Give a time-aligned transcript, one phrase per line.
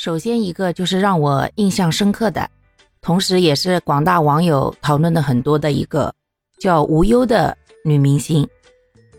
[0.00, 2.48] 首先一个就是让我印象深刻的，
[3.02, 6.14] 同时也是广大网友讨论的很多的一个
[6.58, 8.48] 叫无忧的女明星。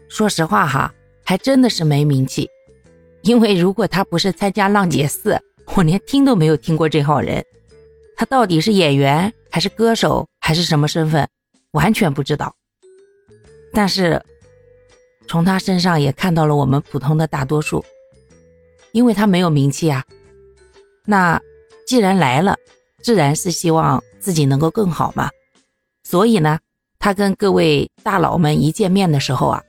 [0.09, 0.91] 说实话哈，
[1.23, 2.49] 还真的是没名气，
[3.21, 5.33] 因为如果她不是参加《浪姐四》，
[5.75, 7.45] 我连听都没有听过这号人。
[8.15, 11.29] 她到底是演员还是歌手还是什么身份，
[11.73, 12.55] 完全不知道。
[13.71, 14.19] 但是
[15.27, 17.85] 从她身上也看到了我们普通的大多数，
[18.93, 20.03] 因为她没有名气啊。
[21.11, 21.41] 那
[21.85, 22.55] 既然来了，
[23.03, 25.29] 自然是希望自己能够更好嘛。
[26.05, 26.57] 所以呢，
[26.99, 29.61] 他跟各位大佬们一见面的时候啊，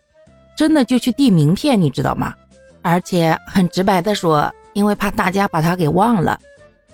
[0.57, 2.33] 真的就去递名片，你知道吗？
[2.81, 6.39] 而且很直白的说，因为怕大家把他给忘了，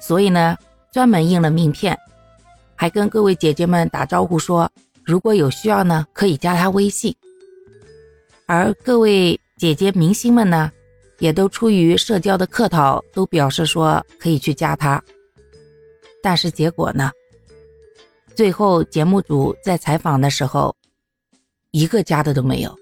[0.01, 0.56] 所以呢，
[0.91, 1.95] 专门印了名片，
[2.75, 4.70] 还跟各位姐姐们打招呼说，
[5.05, 7.15] 如果有需要呢，可以加他微信。
[8.47, 10.73] 而各位姐姐明星们呢？
[11.19, 15.03] 也都出于社交的客套，都表示说可以去加他。
[16.23, 17.11] 但是结果呢？
[18.34, 20.75] 最后节目组在采访的时候，
[21.73, 22.77] 一个加的都没有。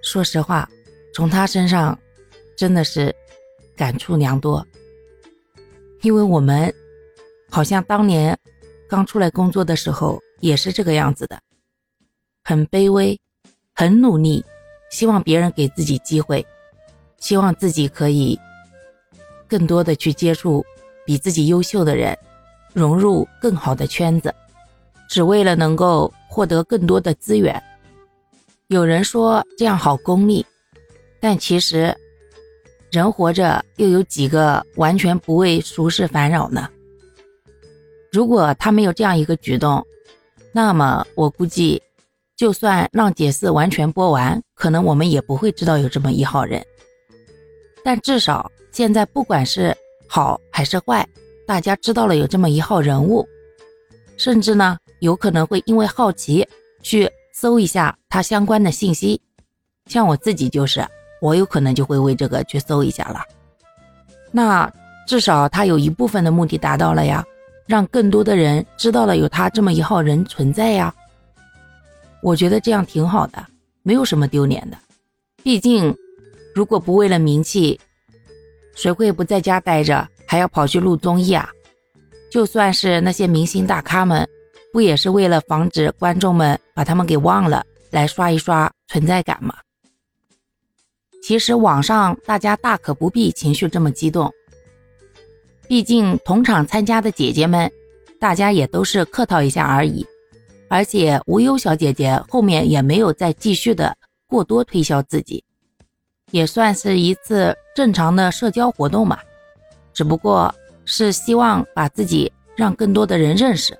[0.00, 0.68] 说实话，
[1.12, 1.98] 从他身上
[2.56, 3.14] 真的是
[3.76, 4.64] 感触良多。
[6.02, 6.72] 因为我们
[7.50, 8.38] 好像当年
[8.88, 11.40] 刚出来工作的时候也是这个样子的，
[12.44, 13.18] 很卑微，
[13.74, 14.44] 很努力，
[14.90, 16.46] 希望别人给自己机会。
[17.18, 18.38] 希望自己可以
[19.48, 20.64] 更多的去接触
[21.04, 22.16] 比自己优秀的人，
[22.72, 24.34] 融入更好的圈子，
[25.08, 27.62] 只为了能够获得更多的资源。
[28.68, 30.44] 有人说这样好功利，
[31.20, 31.96] 但其实
[32.90, 36.68] 人活着又有几个完全不为俗事烦扰呢？
[38.12, 39.84] 如果他没有这样一个举动，
[40.52, 41.80] 那么我估计，
[42.36, 46.64] 就算《浪姐四》完全播完，可能我们也不会知道有这么一号人。
[47.86, 49.72] 但至少现在，不管是
[50.08, 51.06] 好还是坏，
[51.46, 53.24] 大家知道了有这么一号人物，
[54.16, 56.44] 甚至呢，有可能会因为好奇
[56.82, 59.20] 去搜一下他相关的信息。
[59.86, 60.84] 像我自己就是，
[61.20, 63.22] 我有可能就会为这个去搜一下了。
[64.32, 64.68] 那
[65.06, 67.24] 至少他有一部分的目的达到了呀，
[67.66, 70.92] 让更多的人知道了有他这么一号人存在呀。
[72.20, 73.46] 我觉得这样挺好的，
[73.84, 74.76] 没有什么丢脸的，
[75.44, 75.96] 毕竟。
[76.56, 77.78] 如果不为了名气，
[78.74, 81.50] 谁会不在家待着，还要跑去录综艺啊？
[82.30, 84.26] 就算是那些明星大咖们，
[84.72, 89.54] 不也是为了防止观众们把他们给忘了，来刷一刷存在感吗？
[91.22, 94.32] 其实网上大家大可不必情绪这么激动，
[95.68, 97.70] 毕竟同场参加的姐姐们，
[98.18, 100.06] 大家也都是客套一下而已。
[100.70, 103.94] 而且无忧小姐姐后面也没有再继续的
[104.26, 105.44] 过多推销自己。
[106.32, 109.18] 也算是一次正常的社交活动嘛，
[109.92, 110.52] 只不过
[110.84, 113.76] 是希望把自己让更多的人认识。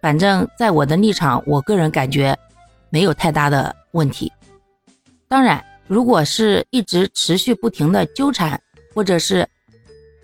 [0.00, 2.36] 反正，在我的立场，我个人感觉
[2.90, 4.32] 没有太大的问题。
[5.28, 8.60] 当然，如果是一直持续不停的纠缠，
[8.94, 9.46] 或者是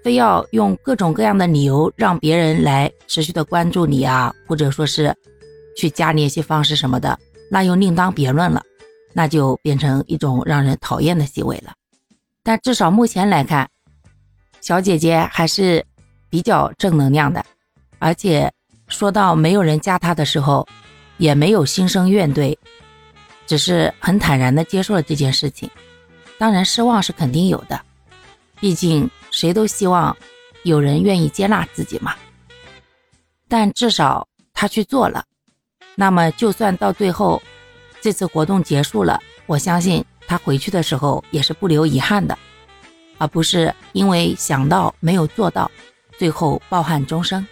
[0.03, 5.15] 非要用各种各样的理由让别人来持续的关注你啊，或者说是
[5.77, 7.19] 去加联系方式什么的，
[7.51, 8.63] 那又另当别论了。
[9.13, 11.75] 那就变成一种让人讨厌的行为了，
[12.45, 13.69] 但至少目前来看，
[14.61, 15.85] 小姐姐还是
[16.29, 17.45] 比较正能量的，
[17.99, 18.53] 而且
[18.87, 20.65] 说到没有人加她的时候，
[21.17, 22.57] 也没有心生怨怼，
[23.49, 25.69] 只是很坦然的接受了这件事情。
[26.39, 27.81] 当然失望是肯定有的，
[28.61, 30.17] 毕竟谁都希望
[30.63, 32.15] 有人愿意接纳自己嘛。
[33.49, 35.25] 但至少她去做了，
[35.97, 37.43] 那么就算到最后。
[38.01, 42.37] 这次活动结束了，我相信他回去的时候也是不留遗憾的，
[43.19, 45.71] 而不是因为想到没有做到，
[46.19, 47.47] 最后抱憾终生。